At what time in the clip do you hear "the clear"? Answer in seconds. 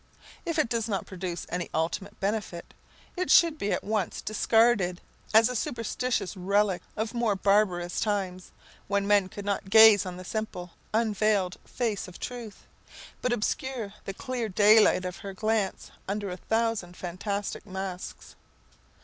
14.05-14.49